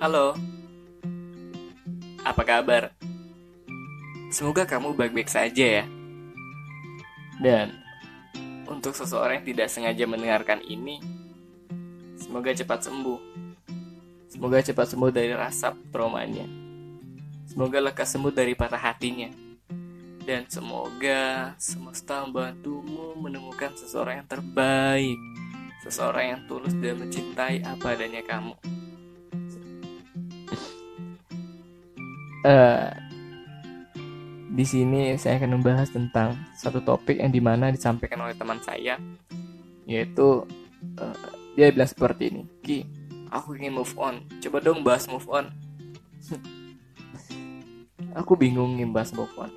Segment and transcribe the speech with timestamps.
[0.00, 0.32] Halo,
[2.24, 2.88] apa kabar?
[4.32, 5.84] Semoga kamu baik-baik saja ya.
[7.36, 7.76] Dan
[8.64, 11.04] untuk seseorang yang tidak sengaja mendengarkan ini,
[12.16, 13.20] semoga cepat sembuh.
[14.32, 16.48] Semoga cepat sembuh dari rasa traumanya.
[17.44, 19.28] Semoga lekas sembuh dari patah hatinya.
[20.24, 25.20] Dan semoga semesta membantumu menemukan seseorang yang terbaik.
[25.84, 28.79] Seseorang yang tulus dan mencintai apa adanya kamu.
[32.40, 32.90] Eh,
[34.50, 38.96] di sini saya akan membahas tentang satu topik yang di mana disampaikan oleh teman saya,
[39.84, 40.44] yaitu
[40.96, 42.78] eh, dia bilang seperti ini, Ki,
[43.30, 44.26] Aku ingin move on.
[44.42, 45.54] Coba dong bahas move on.
[48.18, 49.54] aku bingung nih bahas move on.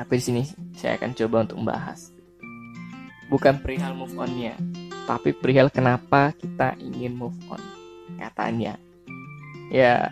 [0.00, 0.42] Tapi di sini
[0.72, 2.08] saya akan coba untuk membahas.
[3.28, 4.56] Bukan perihal move onnya,
[5.04, 7.60] tapi perihal kenapa kita ingin move on.
[8.16, 8.80] Katanya,
[9.68, 10.08] ya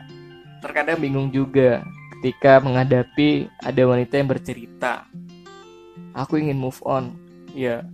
[0.60, 1.86] terkadang bingung juga
[2.19, 5.06] ketika menghadapi ada wanita yang bercerita.
[6.14, 7.14] Aku ingin move on,
[7.55, 7.86] ya,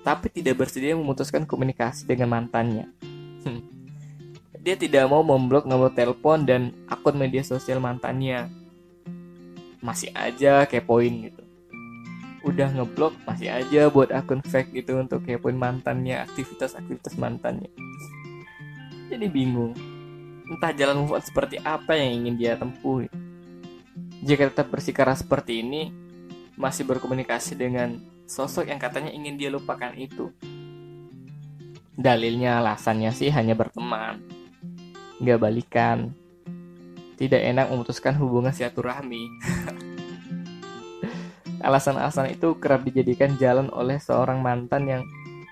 [0.00, 2.88] tapi tidak bersedia memutuskan komunikasi dengan mantannya.
[3.44, 3.60] Hmm.
[4.60, 8.48] Dia tidak mau memblok nomor telepon dan akun media sosial mantannya.
[9.80, 11.42] Masih aja kepoin gitu.
[12.44, 17.72] Udah ngeblok masih aja buat akun fake gitu untuk kepoin mantannya, aktivitas-aktivitas mantannya.
[19.08, 19.72] Jadi bingung.
[20.50, 23.06] Entah jalan move on seperti apa yang ingin dia tempuh.
[24.20, 25.94] Jika tetap bersikeras seperti ini,
[26.58, 30.28] masih berkomunikasi dengan sosok yang katanya ingin dia lupakan itu,
[32.00, 34.24] Dalilnya alasannya sih hanya berteman,
[35.20, 36.16] nggak balikan.
[37.20, 39.28] Tidak enak memutuskan hubungan silaturahmi.
[41.68, 45.02] Alasan-alasan itu kerap dijadikan jalan oleh seorang mantan yang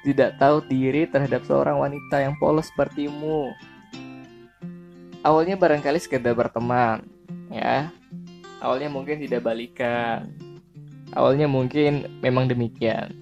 [0.08, 3.52] tidak tahu diri terhadap seorang wanita yang polos sepertimu.
[5.26, 7.02] Awalnya barangkali sekedar berteman,
[7.50, 7.90] ya.
[8.62, 10.30] Awalnya mungkin tidak balikan.
[11.14, 13.14] Awalnya mungkin memang demikian.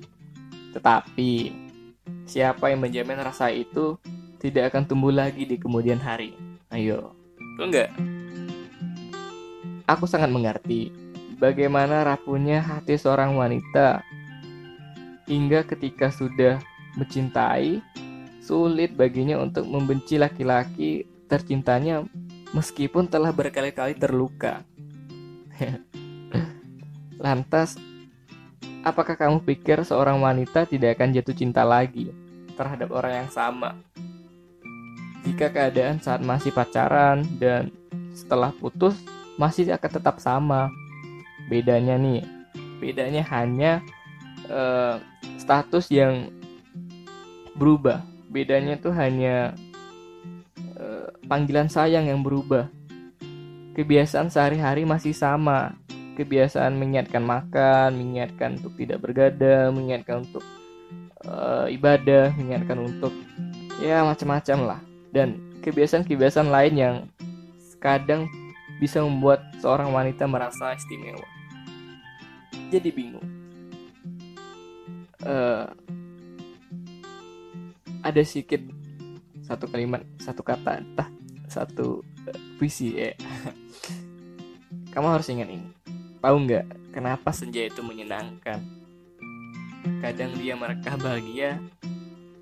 [0.77, 1.67] Tetapi
[2.27, 3.95] Siapa yang menjamin rasa itu
[4.43, 6.35] tidak akan tumbuh lagi di kemudian hari?
[6.75, 7.91] Ayo, betul nggak?
[9.87, 10.91] Aku sangat mengerti
[11.39, 14.03] bagaimana rapuhnya hati seorang wanita
[15.31, 16.59] hingga ketika sudah
[16.99, 17.79] mencintai,
[18.43, 22.07] sulit baginya untuk membenci laki-laki tercintanya
[22.55, 24.63] meskipun telah berkali-kali terluka.
[27.25, 27.75] Lantas,
[28.87, 32.15] Apakah kamu pikir seorang wanita tidak akan jatuh cinta lagi
[32.55, 33.75] terhadap orang yang sama?
[35.27, 37.75] Jika keadaan saat masih pacaran dan
[38.15, 38.95] setelah putus
[39.35, 40.71] masih akan tetap sama.
[41.51, 42.23] Bedanya nih,
[42.79, 43.83] bedanya hanya
[44.47, 45.03] uh,
[45.35, 46.31] status yang
[47.59, 48.07] berubah.
[48.31, 49.59] Bedanya tuh hanya
[51.27, 52.71] panggilan sayang yang berubah.
[53.77, 55.77] Kebiasaan sehari-hari masih sama,
[56.17, 60.41] kebiasaan mengingatkan makan, mengingatkan untuk tidak bergadang, mengingatkan untuk
[61.29, 63.13] uh, ibadah, mengingatkan untuk
[63.85, 64.81] ya macam-macam lah.
[65.13, 66.97] Dan kebiasaan-kebiasaan lain yang
[67.83, 68.25] kadang
[68.81, 71.25] bisa membuat seorang wanita merasa istimewa.
[72.73, 73.29] Jadi bingung.
[75.21, 75.69] Uh,
[78.01, 78.63] ada sedikit
[79.43, 81.09] satu kalimat, satu kata, entah
[81.57, 82.05] satu
[82.61, 83.17] puisi ya.
[84.93, 85.77] Kamu harus ingat ini
[86.27, 88.59] Tahu nggak kenapa senja itu menyenangkan?
[90.03, 91.63] Kadang dia merekah bahagia,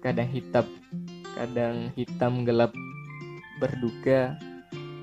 [0.00, 0.64] kadang hitam,
[1.36, 2.72] kadang hitam gelap
[3.60, 4.40] berduka,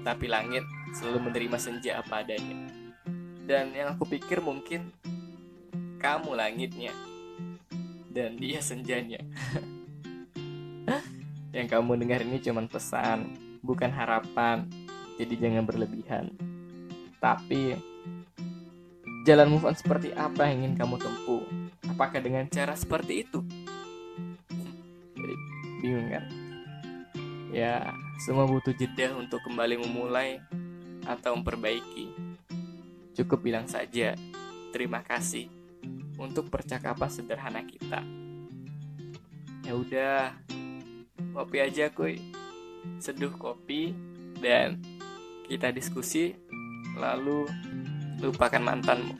[0.01, 0.65] tapi langit
[0.97, 2.57] selalu menerima senja apa adanya.
[3.45, 4.89] Dan yang aku pikir mungkin
[6.01, 6.95] kamu langitnya
[8.09, 9.21] dan dia senjanya.
[11.53, 13.29] yang kamu dengar ini cuma pesan,
[13.61, 14.65] bukan harapan.
[15.17, 16.33] Jadi jangan berlebihan.
[17.21, 17.77] Tapi
[19.21, 21.45] Jalan move on seperti apa yang ingin kamu tempuh?
[21.85, 23.45] Apakah dengan cara seperti itu?
[25.13, 25.35] Jadi
[25.77, 26.25] bingung kan?
[27.53, 30.41] Ya, semua butuh jeda untuk kembali memulai
[31.05, 32.09] atau memperbaiki.
[33.13, 34.17] Cukup bilang saja
[34.73, 35.53] terima kasih
[36.17, 38.01] untuk percakapan sederhana kita.
[39.61, 40.33] Ya udah,
[41.37, 42.17] kopi aja kuy.
[43.01, 43.93] Seduh kopi
[44.41, 44.81] dan
[45.45, 46.33] kita diskusi
[46.97, 47.45] lalu
[48.21, 49.15] lupakan mantanmu